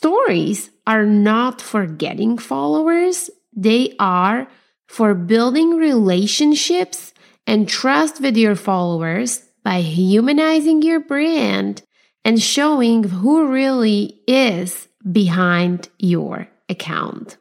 [0.00, 4.48] stories are not for getting followers, they are
[4.88, 7.12] for building relationships
[7.46, 11.82] and trust with your followers by humanizing your brand
[12.24, 17.36] and showing who really is behind your account.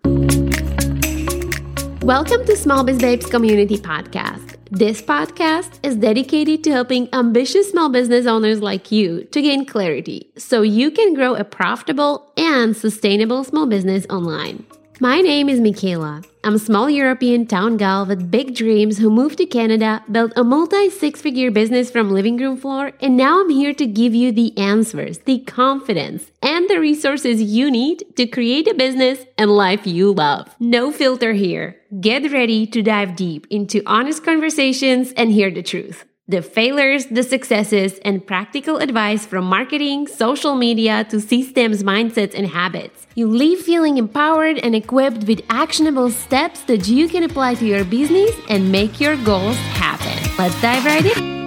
[2.04, 4.56] Welcome to Small Biz Babes Community Podcast.
[4.72, 10.32] This podcast is dedicated to helping ambitious small business owners like you to gain clarity
[10.38, 14.66] so you can grow a profitable and sustainable small business online.
[15.02, 16.24] My name is Michaela.
[16.44, 20.44] I'm a small European town gal with big dreams who moved to Canada, built a
[20.44, 24.34] multi six figure business from living room floor, and now I'm here to give you
[24.34, 29.88] the answers, the confidence, and the resources you need to create a business and life
[29.88, 30.54] you love.
[30.60, 31.80] No filter here.
[32.02, 37.24] Get ready to dive deep into honest conversations and hear the truth the failures, the
[37.24, 43.08] successes, and practical advice from marketing, social media to systems, mindsets, and habits.
[43.16, 47.84] You leave feeling empowered and equipped with actionable steps that you can apply to your
[47.84, 50.16] business and make your goals happen.
[50.38, 51.40] Let's dive right in.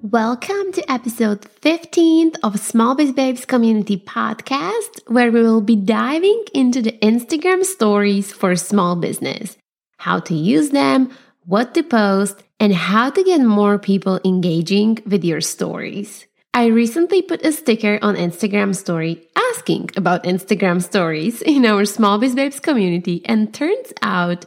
[0.00, 6.44] Welcome to episode 15th of Small Biz Babes Community Podcast, where we will be diving
[6.54, 9.56] into the Instagram stories for small business
[10.04, 11.10] how to use them,
[11.46, 16.26] what to post, and how to get more people engaging with your stories.
[16.52, 22.18] I recently put a sticker on Instagram story asking about Instagram stories in our Small
[22.18, 24.44] Biz Babes community, and turns out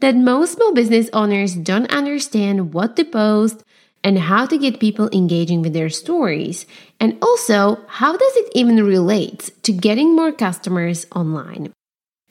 [0.00, 3.64] that most small business owners don't understand what to post
[4.04, 6.66] and how to get people engaging with their stories.
[7.00, 11.72] And also, how does it even relate to getting more customers online?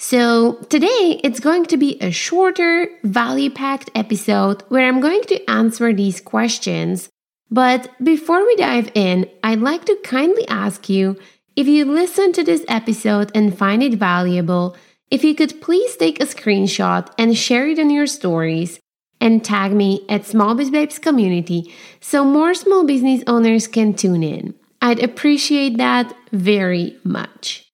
[0.01, 5.51] So, today it's going to be a shorter, value packed episode where I'm going to
[5.51, 7.09] answer these questions.
[7.51, 11.17] But before we dive in, I'd like to kindly ask you
[11.57, 14.77] if you listen to this episode and find it valuable,
[15.11, 18.79] if you could please take a screenshot and share it in your stories
[19.19, 24.23] and tag me at Small Biz Babes Community so more small business owners can tune
[24.23, 24.55] in.
[24.81, 27.68] I'd appreciate that very much.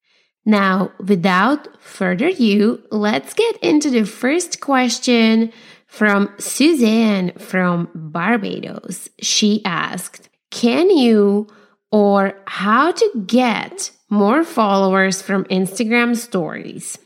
[0.46, 5.52] Now, without further ado, let's get into the first question
[5.88, 9.10] from Suzanne from Barbados.
[9.22, 11.48] She asked, Can you
[11.92, 16.98] or how to get more followers from Instagram stories?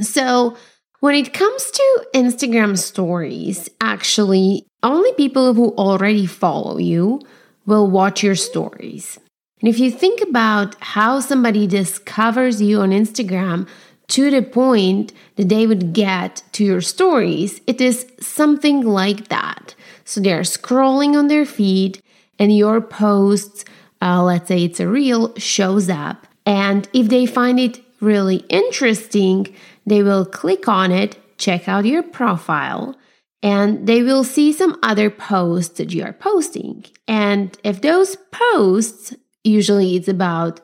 [0.00, 0.56] So,
[1.00, 7.20] when it comes to Instagram stories, actually, only people who already follow you
[7.66, 9.18] will watch your stories.
[9.64, 13.66] And if you think about how somebody discovers you on Instagram
[14.08, 19.74] to the point that they would get to your stories, it is something like that.
[20.04, 22.02] So they're scrolling on their feed,
[22.38, 23.64] and your posts,
[24.02, 26.26] uh, let's say it's a reel, shows up.
[26.44, 29.46] And if they find it really interesting,
[29.86, 32.98] they will click on it, check out your profile,
[33.42, 36.84] and they will see some other posts that you are posting.
[37.08, 40.60] And if those posts usually it's about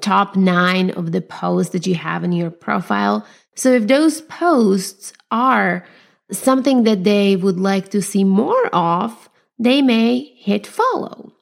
[0.00, 3.26] top nine of the posts that you have in your profile.
[3.56, 5.84] So if those posts are
[6.30, 9.28] something that they would like to see more of,
[9.58, 11.32] they may hit follow.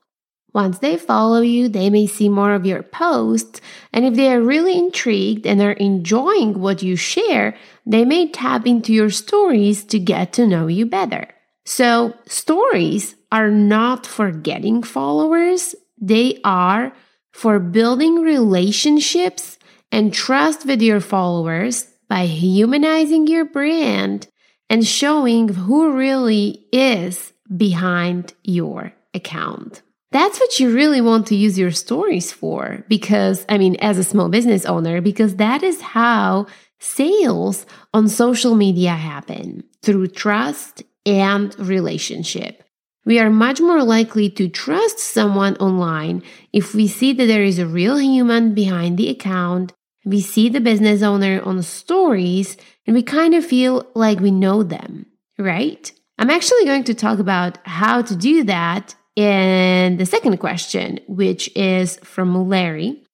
[0.54, 3.60] Once they follow you, they may see more of your posts.
[3.92, 7.54] And if they are really intrigued and are enjoying what you share,
[7.84, 11.28] they may tap into your stories to get to know you better.
[11.66, 16.92] So, stories are not for getting followers, they are
[17.32, 19.58] for building relationships
[19.92, 24.28] and trust with your followers by humanizing your brand
[24.68, 29.82] and showing who really is behind your account.
[30.12, 34.04] That's what you really want to use your stories for because, I mean, as a
[34.04, 36.46] small business owner, because that is how
[36.78, 42.62] sales on social media happen through trust and relationship.
[43.06, 47.60] We are much more likely to trust someone online if we see that there is
[47.60, 49.72] a real human behind the account,
[50.04, 54.64] we see the business owner on stories, and we kind of feel like we know
[54.64, 55.06] them,
[55.38, 55.90] right?
[56.18, 61.48] I'm actually going to talk about how to do that in the second question, which
[61.54, 63.04] is from Larry,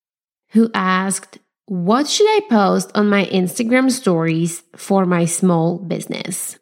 [0.53, 6.59] who asked, What should I post on my Instagram stories for my small business?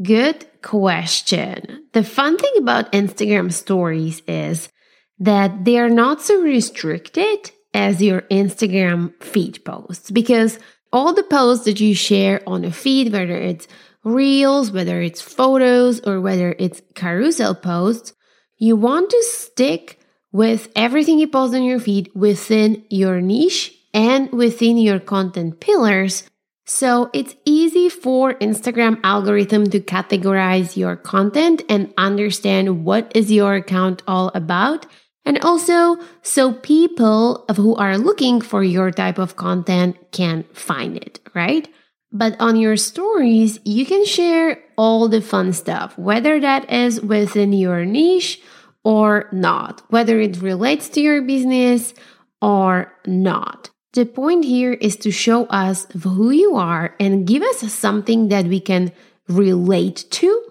[0.00, 1.86] Good question.
[1.92, 4.68] The fun thing about Instagram stories is
[5.18, 10.58] that they are not so restricted as your Instagram feed posts because
[10.92, 13.68] all the posts that you share on a feed, whether it's
[14.04, 18.12] reels, whether it's photos, or whether it's carousel posts,
[18.56, 20.00] you want to stick
[20.32, 26.28] with everything you post on your feed within your niche and within your content pillars.
[26.68, 33.54] So it's easy for Instagram algorithm to categorize your content and understand what is your
[33.54, 34.84] account all about.
[35.24, 41.20] And also so people who are looking for your type of content can find it,
[41.34, 41.66] right?
[42.12, 47.54] But on your stories, you can share all the fun stuff, whether that is within
[47.54, 48.42] your niche
[48.84, 51.94] or not, whether it relates to your business
[52.42, 53.70] or not.
[53.98, 58.44] The point here is to show us who you are and give us something that
[58.44, 58.92] we can
[59.26, 60.42] relate to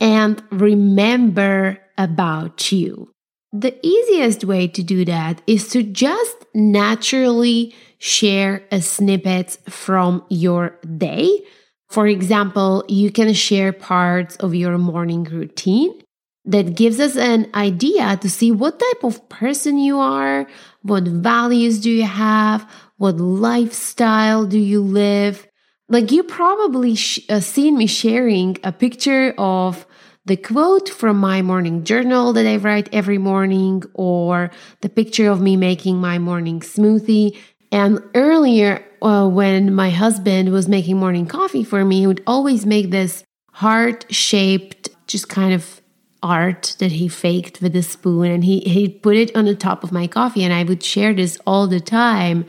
[0.00, 3.12] and remember about you.
[3.52, 10.76] The easiest way to do that is to just naturally share a snippet from your
[10.96, 11.46] day.
[11.90, 16.02] For example, you can share parts of your morning routine
[16.46, 20.48] that gives us an idea to see what type of person you are,
[20.82, 22.66] what values do you have,
[22.98, 25.46] what lifestyle do you live.
[25.88, 29.86] Like you probably sh- uh, seen me sharing a picture of
[30.26, 34.50] the quote from my morning journal that I write every morning or
[34.82, 37.38] the picture of me making my morning smoothie.
[37.72, 42.66] And earlier, uh, when my husband was making morning coffee for me, he would always
[42.66, 45.80] make this heart shaped, just kind of
[46.22, 49.84] art that he faked with a spoon and he he put it on the top
[49.84, 52.44] of my coffee and I would share this all the time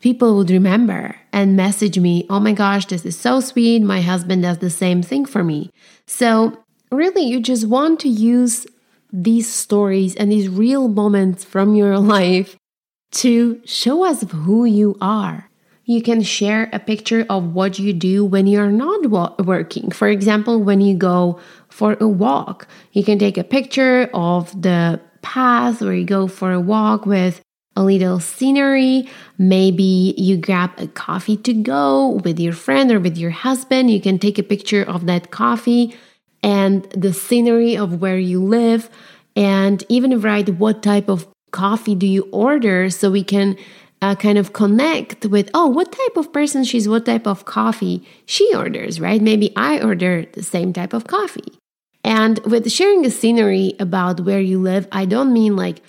[0.00, 3.82] people would remember and message me oh my gosh this is so sweet.
[3.82, 5.70] My husband does the same thing for me.
[6.06, 6.58] So
[6.90, 8.66] really you just want to use
[9.12, 12.56] these stories and these real moments from your life
[13.12, 15.48] to show us who you are.
[15.84, 19.06] You can share a picture of what you do when you're not
[19.44, 19.90] working.
[19.90, 21.38] For example, when you go
[21.68, 26.52] for a walk, you can take a picture of the path where you go for
[26.52, 27.40] a walk with
[27.76, 29.08] a little scenery.
[29.38, 33.90] Maybe you grab a coffee to go with your friend or with your husband.
[33.90, 35.96] You can take a picture of that coffee
[36.42, 38.90] and the scenery of where you live
[39.34, 43.56] and even write what type of coffee do you order so we can
[44.02, 48.06] uh, kind of connect with, oh, what type of person she's, what type of coffee
[48.26, 49.22] she orders, right?
[49.22, 51.58] Maybe I order the same type of coffee.
[52.04, 55.80] And with sharing a scenery about where you live, I don't mean like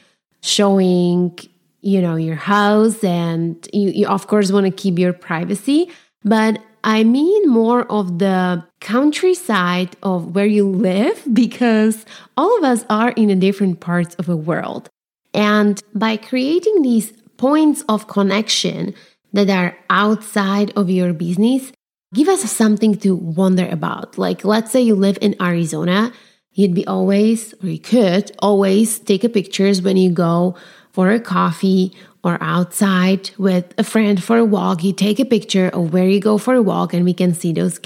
[0.41, 1.37] showing,
[1.85, 5.91] you know, your house and you, you of course want to keep your privacy,
[6.23, 12.03] but I mean more of the countryside of where you live because
[12.35, 14.89] all of us are in a different parts of the world.
[15.33, 18.95] And by creating these points of connection
[19.33, 21.71] that are outside of your business,
[22.15, 24.17] give us something to wonder about.
[24.17, 26.13] Like, let's say you live in Arizona,
[26.53, 30.55] you'd be always, or you could always take a pictures when you go
[30.95, 31.91] for a coffee
[32.23, 34.81] or outside with a friend for a walk.
[34.81, 37.51] You take a picture of where you go for a walk, and we can see
[37.51, 37.79] those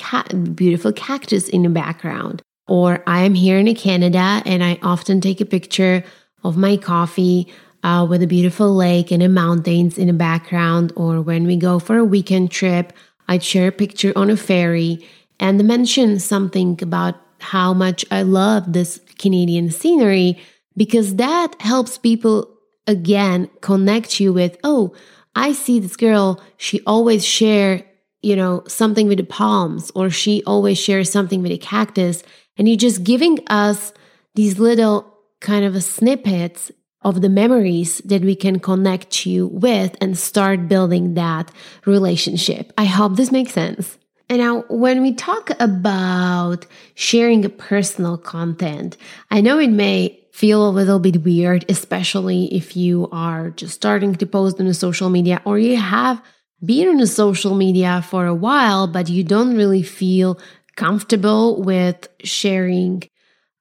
[0.54, 2.44] beautiful cactus in the background.
[2.68, 6.04] Or I am here in Canada, and I often take a picture
[6.44, 7.52] of my coffee
[7.84, 11.80] uh, with a beautiful lake and the mountains in the background, or when we go
[11.80, 12.94] for a weekend trip,
[13.28, 15.04] I'd share a picture on a ferry
[15.40, 20.38] and mention something about how much I love this Canadian scenery
[20.78, 22.59] because that helps people
[22.90, 24.94] again connect you with, oh,
[25.36, 27.86] I see this girl, she always share,
[28.22, 32.24] you know, something with the palms or she always shares something with a cactus
[32.58, 33.94] and you're just giving us
[34.36, 40.18] these little kind of snippets of the memories that we can connect you with and
[40.18, 41.52] start building that
[41.86, 42.74] relationship.
[42.78, 43.98] I hope this makes sense.
[44.28, 48.96] And now, when we talk about sharing personal content,
[49.32, 54.16] I know it may feel a little bit weird, especially if you are just starting
[54.16, 56.22] to post on a social media or you have
[56.64, 60.40] been on a social media for a while, but you don't really feel
[60.76, 63.04] comfortable with sharing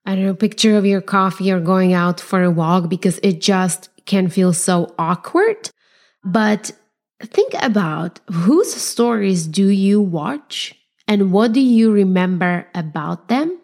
[0.08, 3.42] I don't know, picture of your coffee or going out for a walk because it
[3.42, 5.70] just can feel so awkward.
[6.24, 6.70] But
[7.20, 10.74] think about whose stories do you watch
[11.06, 13.60] and what do you remember about them?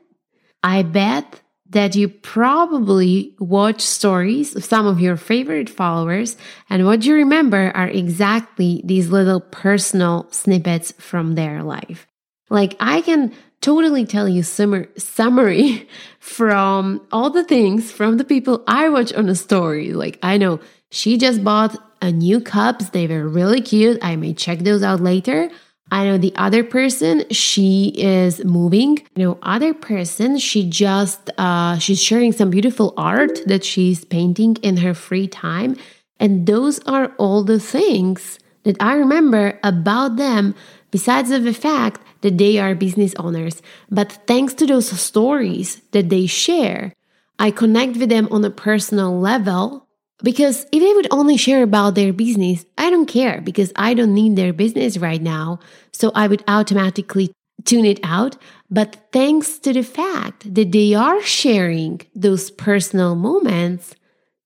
[0.62, 1.40] I bet
[1.74, 6.36] that you probably watch stories of some of your favorite followers,
[6.70, 12.06] and what you remember are exactly these little personal snippets from their life.
[12.48, 13.32] Like, I can
[13.64, 15.88] totally tell you summer, summary
[16.20, 19.94] from all the things from the people I watch on a story.
[19.94, 22.90] Like I know she just bought a new cups.
[22.90, 23.98] They were really cute.
[24.02, 25.48] I may check those out later.
[25.90, 28.98] I know the other person, she is moving.
[29.14, 34.56] You know, other person, she just uh, she's sharing some beautiful art that she's painting
[34.62, 35.76] in her free time,
[36.18, 40.54] and those are all the things that I remember about them.
[40.90, 43.60] Besides the fact that they are business owners,
[43.90, 46.92] but thanks to those stories that they share,
[47.38, 49.83] I connect with them on a personal level
[50.24, 54.14] because if they would only share about their business, I don't care because I don't
[54.14, 55.60] need their business right now.
[55.92, 57.30] So I would automatically
[57.64, 58.36] tune it out.
[58.70, 63.94] But thanks to the fact that they are sharing those personal moments,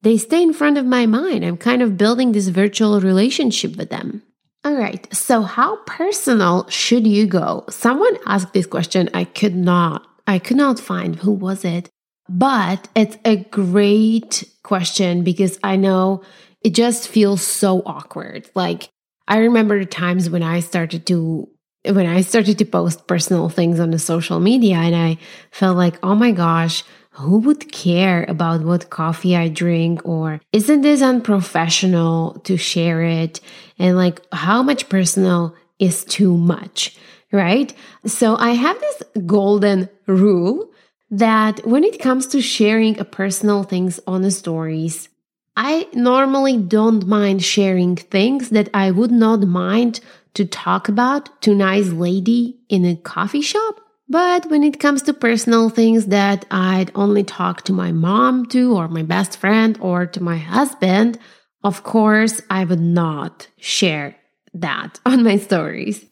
[0.02, 1.44] they stay in front of my mind.
[1.44, 4.22] I'm kind of building this virtual relationship with them.
[4.64, 5.06] All right.
[5.14, 7.64] So how personal should you go?
[7.70, 9.08] Someone asked this question.
[9.14, 11.88] I could not, I could not find who was it.
[12.28, 16.22] But it's a great question because I know
[16.62, 18.50] it just feels so awkward.
[18.54, 18.90] Like
[19.26, 21.48] I remember times when I started to
[21.84, 25.18] when I started to post personal things on the social media and I
[25.52, 30.82] felt like, "Oh my gosh, who would care about what coffee I drink or isn't
[30.82, 33.40] this unprofessional to share it?"
[33.78, 36.96] And like how much personal is too much,
[37.32, 37.72] right?
[38.04, 40.67] So I have this golden rule
[41.10, 45.08] that when it comes to sharing personal things on the stories,
[45.56, 50.00] I normally don't mind sharing things that I would not mind
[50.34, 53.80] to talk about to nice lady in a coffee shop.
[54.08, 58.76] But when it comes to personal things that I'd only talk to my mom to
[58.76, 61.18] or my best friend or to my husband,
[61.64, 64.16] of course, I would not share
[64.54, 66.07] that on my stories.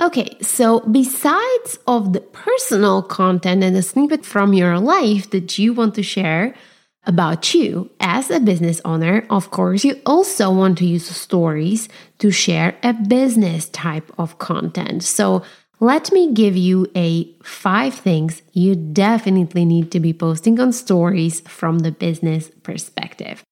[0.00, 5.74] Okay, so besides of the personal content and a snippet from your life that you
[5.74, 6.54] want to share
[7.04, 11.88] about you as a business owner, of course, you also want to use stories
[12.18, 15.02] to share a business type of content.
[15.02, 15.42] So
[15.80, 21.40] let me give you a five things you definitely need to be posting on stories
[21.40, 23.42] from the business perspective.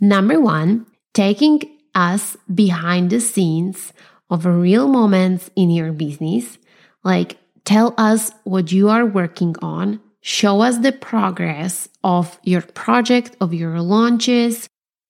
[0.00, 1.62] Number one, taking
[1.94, 3.92] us behind the scenes
[4.30, 6.58] of real moments in your business.
[7.04, 13.36] Like, tell us what you are working on, show us the progress of your project,
[13.40, 14.68] of your launches,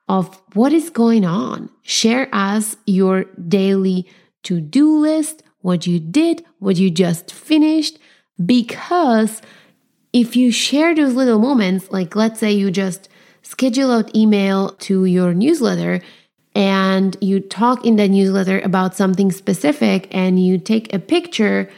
[0.08, 1.70] of what is going on.
[1.82, 4.08] Share us your daily
[4.44, 7.99] to do list, what you did, what you just finished,
[8.44, 9.42] because
[10.12, 13.08] if you share those little moments, like let's say you just
[13.42, 16.00] schedule out email to your newsletter
[16.57, 21.69] and you talk in the newsletter about something specific and you take a picture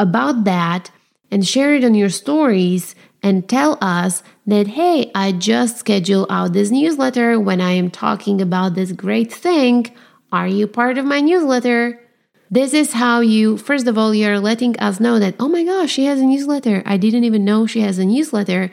[0.00, 0.90] about that
[1.30, 6.52] and share it on your stories and tell us that, hey, I just scheduled out
[6.52, 9.86] this newsletter when I am talking about this great thing.
[10.32, 12.00] Are you part of my newsletter?
[12.50, 15.92] This is how you, first of all, you're letting us know that, oh my gosh,
[15.92, 16.82] she has a newsletter.
[16.84, 18.72] I didn't even know she has a newsletter.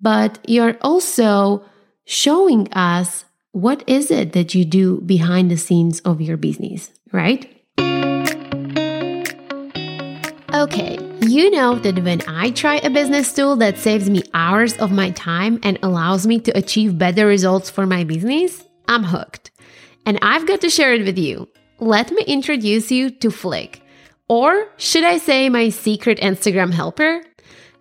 [0.00, 1.62] But you're also
[2.06, 7.48] showing us what is it that you do behind the scenes of your business, right?
[10.54, 14.90] Okay, you know that when I try a business tool that saves me hours of
[14.90, 19.50] my time and allows me to achieve better results for my business, I'm hooked.
[20.06, 21.48] And I've got to share it with you.
[21.78, 23.82] Let me introduce you to Flick.
[24.28, 27.22] Or should I say my secret Instagram helper?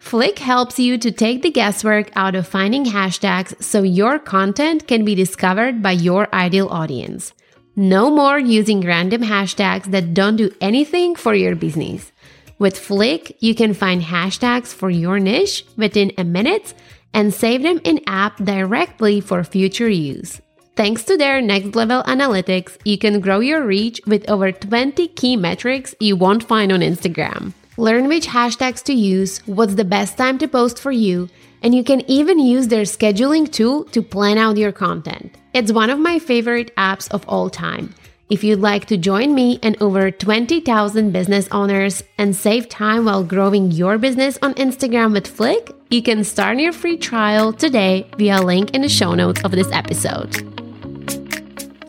[0.01, 5.05] Flick helps you to take the guesswork out of finding hashtags so your content can
[5.05, 7.34] be discovered by your ideal audience.
[7.77, 12.12] No more using random hashtags that don't do anything for your business.
[12.60, 16.74] With Flick, you can find hashtags for your niche within a minute
[17.13, 20.41] and save them in app directly for future use.
[20.75, 25.38] Thanks to their next level analytics, you can grow your reach with over 20 key
[25.38, 27.53] metrics you won't find on Instagram.
[27.82, 31.28] Learn which hashtags to use, what's the best time to post for you,
[31.64, 35.36] and you can even use their scheduling tool to plan out your content.
[35.56, 37.96] It's one of my favorite apps of all time.
[38.30, 43.24] If you'd like to join me and over 20,000 business owners and save time while
[43.24, 48.44] growing your business on Instagram with Flick, you can start your free trial today via
[48.44, 50.30] link in the show notes of this episode.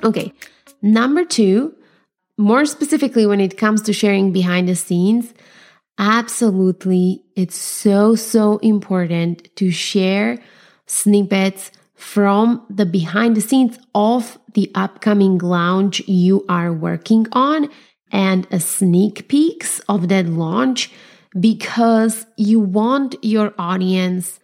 [0.02, 0.32] Okay,
[0.80, 1.74] number two,
[2.38, 5.34] more specifically when it comes to sharing behind the scenes,
[5.98, 7.24] Absolutely.
[7.36, 10.38] It's so, so important to share
[10.86, 17.68] snippets from the behind the scenes of the upcoming launch you are working on
[18.10, 20.90] and a sneak peeks of that launch
[21.38, 24.40] because you want your audience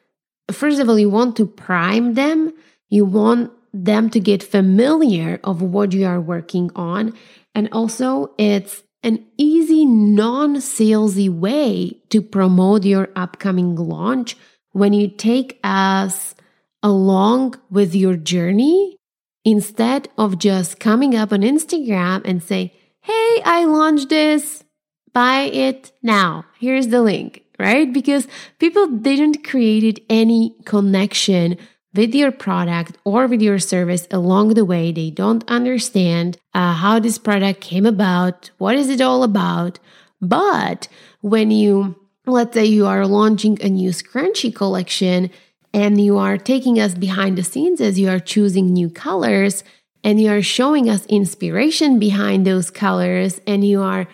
[0.52, 2.52] first of all you want to prime them
[2.88, 7.12] you want them to get familiar of what you are working on
[7.54, 14.36] and also it's an easy, non salesy way to promote your upcoming launch
[14.72, 16.34] when you take us
[16.82, 18.96] along with your journey
[19.44, 24.64] instead of just coming up on Instagram and say, Hey, I launched this.
[25.12, 26.44] Buy it now.
[26.58, 27.92] Here's the link, right?
[27.92, 28.28] Because
[28.58, 31.56] people didn't create any connection
[31.94, 34.92] with your product or with your service along the way.
[34.92, 39.78] They don't understand uh, how this product came about, what is it all about.
[40.20, 40.88] But
[41.20, 45.30] when you, let's say you are launching a new scrunchie collection
[45.72, 49.64] and you are taking us behind the scenes as you are choosing new colors
[50.04, 54.08] and you are showing us inspiration behind those colors and you are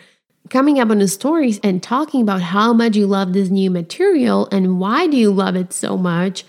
[0.51, 4.49] coming up on the stories and talking about how much you love this new material
[4.53, 6.45] and why do you love it so much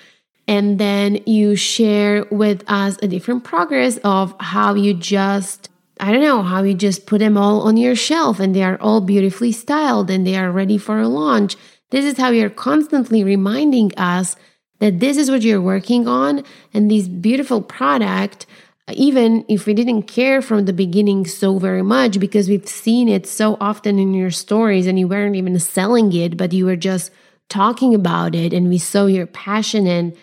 [0.47, 6.21] and then you share with us a different progress of how you just I don't
[6.21, 9.53] know how you just put them all on your shelf and they are all beautifully
[9.53, 11.55] styled and they are ready for a launch.
[11.91, 14.35] This is how you're constantly reminding us
[14.79, 18.45] that this is what you're working on and this beautiful product
[18.93, 23.25] even if we didn't care from the beginning so very much because we've seen it
[23.25, 27.09] so often in your stories and you weren't even selling it but you were just
[27.49, 30.15] talking about it and we saw your passion and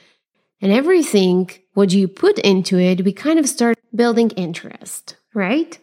[0.63, 5.79] and everything what you put into it we kind of start building interest right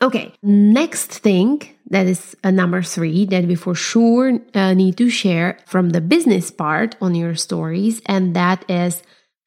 [0.00, 5.10] okay next thing that is a number three that we for sure uh, need to
[5.10, 9.02] share from the business part on your stories and that is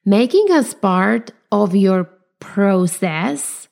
[0.06, 2.10] making us part of your
[2.40, 3.68] process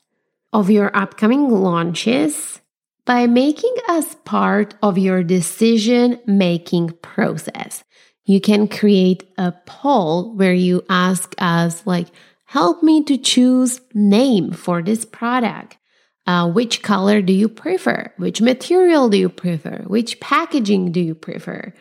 [0.52, 2.60] of your upcoming launches
[3.04, 7.84] by making us part of your decision making process.
[8.26, 12.08] You can create a poll where you ask us, like,
[12.44, 15.78] help me to choose name for this product.
[16.26, 18.12] Uh, which color do you prefer?
[18.16, 19.84] Which material do you prefer?
[19.86, 21.72] Which packaging do you prefer?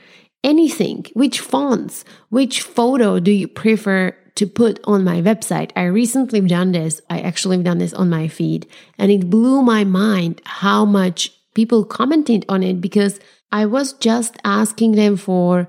[0.44, 1.06] Anything.
[1.14, 2.06] Which fonts?
[2.30, 5.72] Which photo do you prefer to put on my website.
[5.76, 7.02] I recently done this.
[7.10, 11.86] I actually done this on my feed and it blew my mind how much people
[11.86, 13.20] commented on it because
[13.52, 15.68] I was just asking them for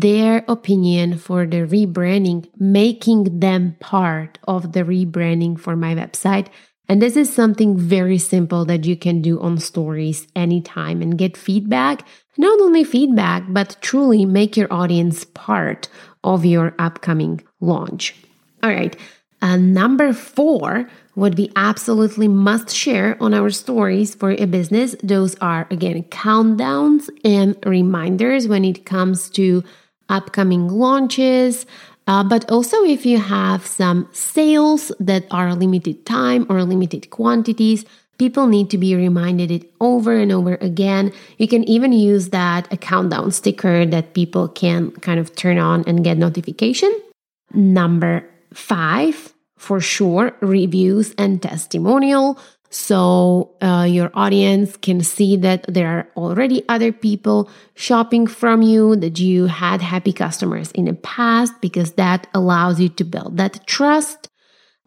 [0.00, 6.48] their opinion for the rebranding, making them part of the rebranding for my website.
[6.88, 11.36] And this is something very simple that you can do on stories anytime and get
[11.36, 12.06] feedback.
[12.38, 15.88] Not only feedback, but truly make your audience part
[16.24, 18.14] of your upcoming launch.
[18.62, 18.96] All right.
[19.40, 25.36] Uh, number four, what we absolutely must share on our stories for a business, those
[25.40, 29.62] are again countdowns and reminders when it comes to
[30.08, 31.66] upcoming launches.
[32.06, 37.84] Uh, but also, if you have some sales that are limited time or limited quantities,
[38.18, 41.12] people need to be reminded it over and over again.
[41.36, 45.84] You can even use that a countdown sticker that people can kind of turn on
[45.86, 46.92] and get notification.
[47.52, 52.38] Number five, for sure, reviews and testimonial.
[52.70, 58.96] So uh, your audience can see that there are already other people shopping from you,
[58.96, 63.66] that you had happy customers in the past, because that allows you to build that
[63.66, 64.28] trust.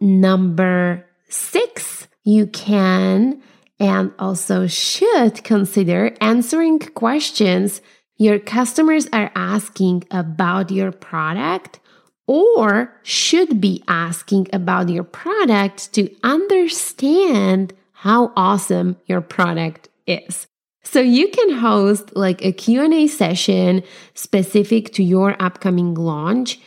[0.00, 3.42] Number six, you can
[3.80, 7.80] and also should consider answering questions
[8.16, 11.80] your customers are asking about your product
[12.26, 20.46] or should be asking about your product to understand how awesome your product is.
[20.84, 23.82] So you can host like a Q&A session
[24.14, 26.58] specific to your upcoming launch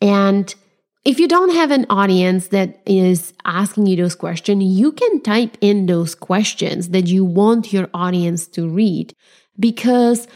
[0.00, 0.54] and
[1.04, 5.58] if you don't have an audience that is asking you those questions, you can type
[5.60, 9.14] in those questions that you want your audience to read
[9.58, 10.28] because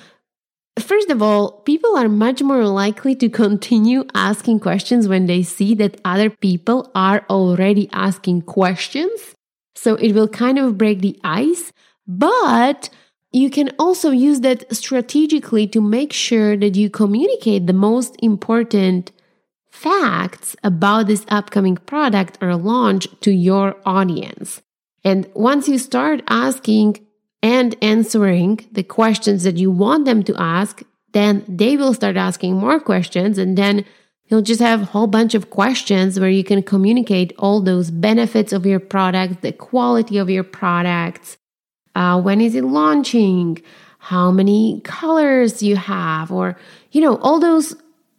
[0.79, 5.75] First of all, people are much more likely to continue asking questions when they see
[5.77, 9.35] that other people are already asking questions.
[9.75, 11.73] So it will kind of break the ice,
[12.07, 12.91] but
[13.33, 19.13] you can also use that strategically to make sure that you communicate the most important
[19.71, 24.63] facts about this upcoming product or launch to your audience.
[25.05, 27.06] And once you start asking
[27.43, 32.55] and answering the questions that you want them to ask, then they will start asking
[32.55, 33.39] more questions.
[33.39, 33.85] And then
[34.27, 38.53] you'll just have a whole bunch of questions where you can communicate all those benefits
[38.53, 41.37] of your product, the quality of your products,
[41.95, 43.63] uh, when is it launching,
[43.99, 46.57] how many colors you have, or,
[46.93, 47.75] you know, all those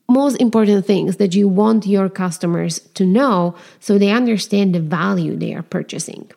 [0.10, 5.36] most important things that you want your customers to know so they understand the value
[5.36, 6.32] they are purchasing.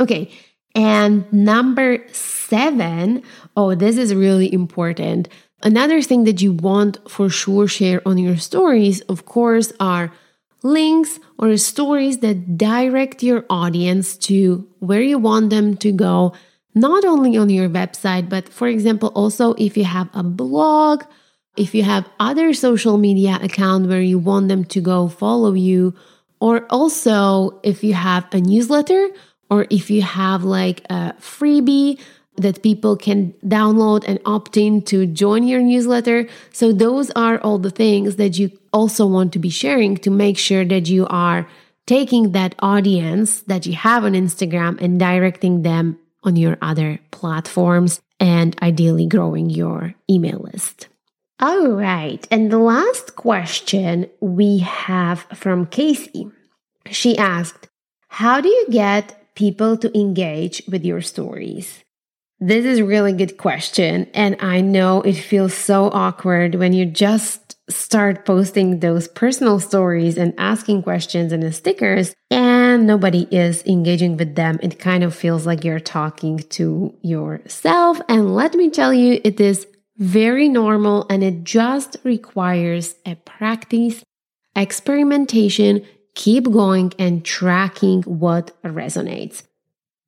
[0.00, 0.30] Okay,
[0.74, 3.22] And number seven,
[3.56, 5.28] oh, this is really important.
[5.62, 10.12] Another thing that you want for sure share on your stories, of course, are
[10.62, 16.32] links or stories that direct your audience to where you want them to go,
[16.74, 21.04] not only on your website, but for example, also if you have a blog,
[21.56, 25.94] if you have other social media account where you want them to go follow you,
[26.40, 29.08] or also if you have a newsletter
[29.54, 32.00] or if you have like a freebie
[32.36, 36.26] that people can download and opt in to join your newsletter.
[36.52, 40.36] So, those are all the things that you also want to be sharing to make
[40.36, 41.46] sure that you are
[41.86, 48.00] taking that audience that you have on Instagram and directing them on your other platforms
[48.18, 50.88] and ideally growing your email list.
[51.40, 52.26] All right.
[52.30, 56.30] And the last question we have from Casey.
[56.90, 57.68] She asked,
[58.08, 61.84] How do you get people to engage with your stories?
[62.40, 64.08] This is a really good question.
[64.12, 70.18] And I know it feels so awkward when you just start posting those personal stories
[70.18, 74.58] and asking questions and the stickers and nobody is engaging with them.
[74.62, 78.00] It kind of feels like you're talking to yourself.
[78.08, 79.66] And let me tell you, it is
[79.96, 84.02] very normal and it just requires a practice,
[84.56, 89.42] experimentation, keep going and tracking what resonates.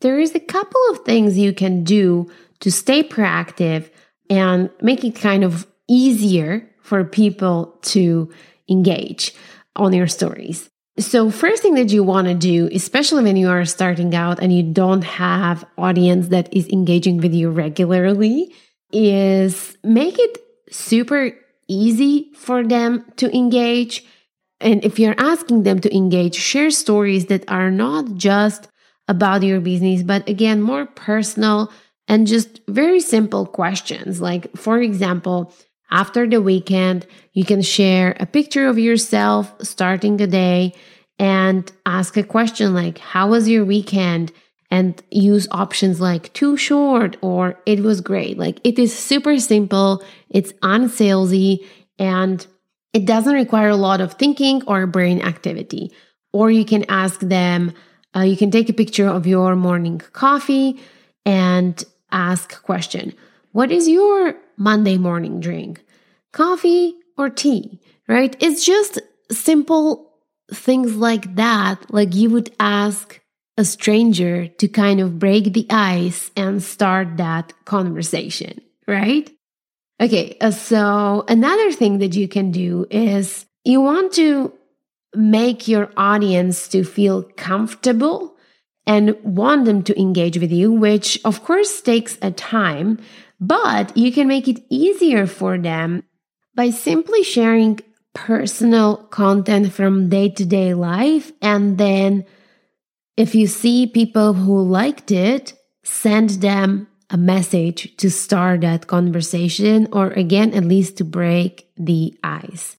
[0.01, 3.91] There is a couple of things you can do to stay proactive
[4.29, 8.33] and make it kind of easier for people to
[8.69, 9.35] engage
[9.75, 10.69] on your stories.
[10.99, 14.53] So first thing that you want to do, especially when you are starting out and
[14.53, 18.55] you don't have audience that is engaging with you regularly,
[18.93, 20.39] is make it
[20.71, 21.33] super
[21.69, 24.07] easy for them to engage.
[24.61, 28.69] And if you're asking them to engage, share stories that are not just
[29.09, 31.71] about your business, but again, more personal
[32.09, 34.21] and just very simple questions.
[34.21, 35.53] Like, for example,
[35.91, 40.75] after the weekend, you can share a picture of yourself starting the day
[41.19, 44.33] and ask a question like, How was your weekend?
[44.69, 48.37] And use options like too short or it was great.
[48.37, 51.65] Like, it is super simple, it's unsalesy,
[52.01, 52.45] and
[52.97, 55.93] it doesn't require a lot of thinking or brain activity.
[56.33, 57.75] Or you can ask them,
[58.17, 60.81] uh, you can take a picture of your morning coffee
[61.27, 63.13] and ask question.
[63.53, 65.85] What is your Monday morning drink?
[66.33, 68.35] Coffee or tea, right?
[68.41, 68.99] It's just
[69.31, 70.15] simple
[70.51, 71.93] things like that.
[71.93, 73.21] Like you would ask
[73.59, 79.36] a stranger to kind of break the ice and start that conversation, right?
[80.01, 84.53] Okay, uh, so another thing that you can do is you want to
[85.15, 88.37] make your audience to feel comfortable
[88.87, 92.99] and want them to engage with you, which of course takes a time,
[93.41, 96.05] but you can make it easier for them
[96.55, 97.81] by simply sharing
[98.15, 101.33] personal content from day to day life.
[101.43, 102.25] And then
[103.17, 105.55] if you see people who liked it,
[105.85, 112.17] send them a message to start that conversation or again, at least to break the
[112.25, 112.77] ice.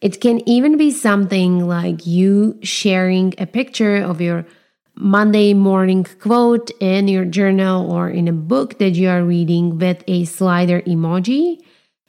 [0.00, 4.46] It can even be something like you sharing a picture of your
[4.94, 10.02] Monday morning quote in your journal or in a book that you are reading with
[10.08, 11.62] a slider emoji.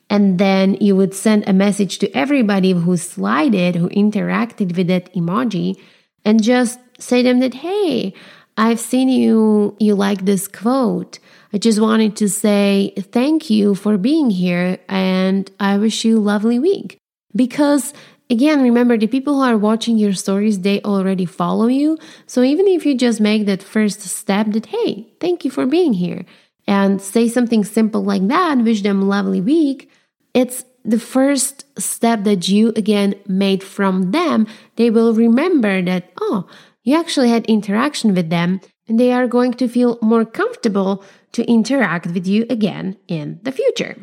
[0.09, 5.13] And then you would send a message to everybody who slided, who interacted with that
[5.13, 5.79] emoji,
[6.25, 8.13] and just say them that, hey,
[8.57, 11.19] I've seen you, you like this quote.
[11.51, 16.21] I just wanted to say thank you for being here and I wish you a
[16.21, 16.97] lovely week.
[17.35, 17.93] Because
[18.29, 21.97] again, remember the people who are watching your stories, they already follow you.
[22.27, 25.93] So even if you just make that first step that, hey, thank you for being
[25.93, 26.25] here,
[26.67, 29.89] and say something simple like that, wish them a lovely week,
[30.35, 34.45] it's the first step that you again made from them.
[34.75, 36.47] They will remember that, oh,
[36.83, 41.43] you actually had interaction with them, and they are going to feel more comfortable to
[41.45, 43.97] interact with you again in the future.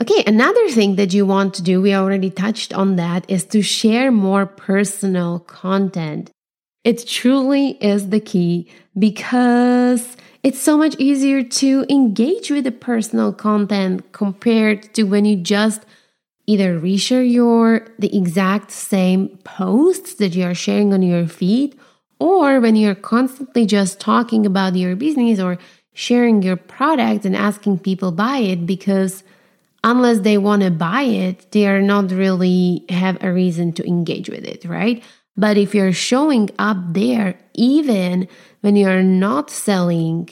[0.00, 3.60] Okay, another thing that you want to do, we already touched on that, is to
[3.60, 6.30] share more personal content.
[6.84, 13.32] It truly is the key because it's so much easier to engage with the personal
[13.34, 15.84] content compared to when you just
[16.46, 21.78] either reshare your the exact same posts that you are sharing on your feed
[22.18, 25.58] or when you're constantly just talking about your business or
[25.92, 29.22] sharing your product and asking people buy it because
[29.82, 34.28] unless they want to buy it, they are not really have a reason to engage
[34.28, 35.02] with it, right?
[35.36, 38.28] But if you're showing up there, even
[38.60, 40.28] when you're not selling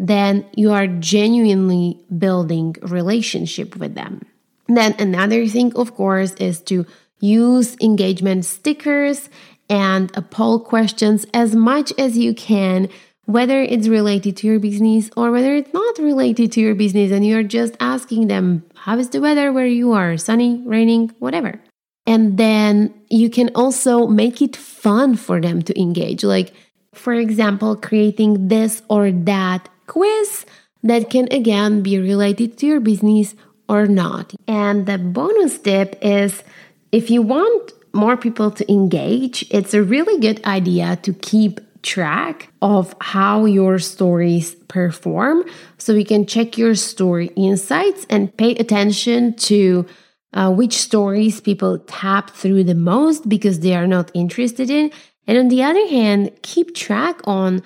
[0.00, 4.24] then you are genuinely building relationship with them.
[4.66, 6.86] Then another thing, of course, is to
[7.20, 9.28] use engagement stickers
[9.68, 12.88] and poll questions as much as you can,
[13.30, 17.24] whether it's related to your business or whether it's not related to your business, and
[17.24, 20.16] you're just asking them, How is the weather where you are?
[20.16, 21.60] Sunny, raining, whatever.
[22.06, 26.24] And then you can also make it fun for them to engage.
[26.24, 26.52] Like,
[26.92, 30.44] for example, creating this or that quiz
[30.82, 33.36] that can again be related to your business
[33.68, 34.34] or not.
[34.48, 36.42] And the bonus tip is
[36.90, 42.52] if you want more people to engage, it's a really good idea to keep track
[42.60, 45.44] of how your stories perform
[45.78, 49.86] so you can check your story insights and pay attention to
[50.32, 54.90] uh, which stories people tap through the most because they are not interested in
[55.26, 57.62] and on the other hand keep track on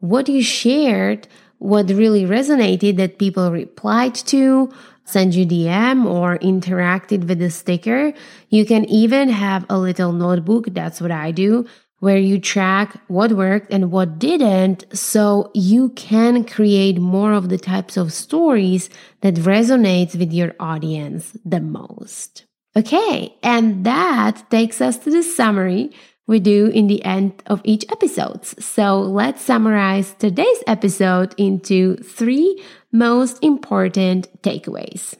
[0.00, 1.26] what you shared
[1.58, 4.70] what really resonated that people replied to
[5.04, 8.12] send you DM or interacted with the sticker.
[8.48, 10.66] You can even have a little notebook.
[10.70, 11.66] That's what I do
[12.04, 17.56] where you track what worked and what didn't so you can create more of the
[17.56, 18.90] types of stories
[19.22, 22.44] that resonates with your audience the most.
[22.76, 25.92] Okay, and that takes us to the summary
[26.26, 28.44] we do in the end of each episode.
[28.44, 32.62] So let's summarize today's episode into three
[32.92, 35.14] most important takeaways.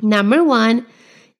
[0.00, 0.84] Number one,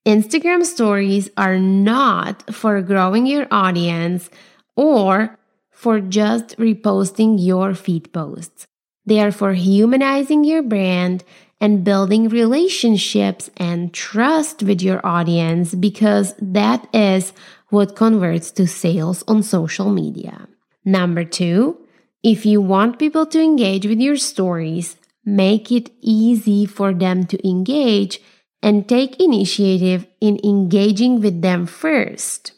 [0.07, 4.31] Instagram stories are not for growing your audience
[4.77, 5.39] or
[5.71, 8.67] for just reposting your feed posts.
[9.05, 11.25] They are for humanizing your brand
[11.61, 17.33] and building relationships and trust with your audience because that is
[17.71, 20.49] what converts to sales on social media.
[20.85, 21.79] Number two,
[22.23, 27.49] if you want people to engage with your stories, make it easy for them to
[27.49, 28.21] engage
[28.63, 32.53] and take initiative in engaging with them first.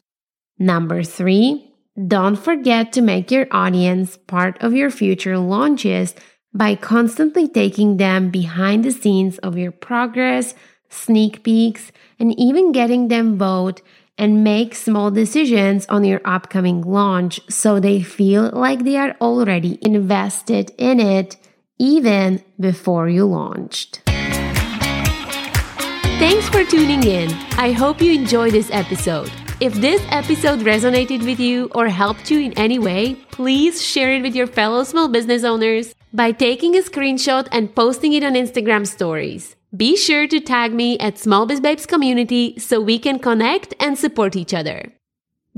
[0.58, 1.73] Number three,
[2.06, 6.14] don't forget to make your audience part of your future launches
[6.52, 10.54] by constantly taking them behind the scenes of your progress,
[10.88, 13.80] sneak peeks, and even getting them vote
[14.18, 19.78] and make small decisions on your upcoming launch so they feel like they are already
[19.82, 21.36] invested in it
[21.78, 24.02] even before you launched.
[26.18, 27.30] Thanks for tuning in.
[27.58, 29.30] I hope you enjoyed this episode.
[29.60, 34.22] If this episode resonated with you or helped you in any way, please share it
[34.22, 38.84] with your fellow small business owners by taking a screenshot and posting it on Instagram
[38.84, 39.54] stories.
[39.76, 43.96] Be sure to tag me at Small Biz Babes Community so we can connect and
[43.96, 44.92] support each other.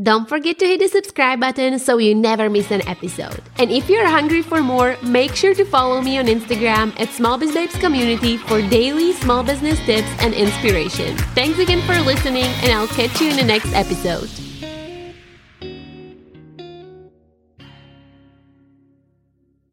[0.02, 3.40] Don't forget to hit the subscribe button so you never miss an episode.
[3.56, 7.38] And if you're hungry for more, make sure to follow me on Instagram at Small
[7.38, 11.16] Biz Babes Community for daily small business tips and inspiration.
[11.34, 14.45] Thanks again for listening, and I'll catch you in the next episode.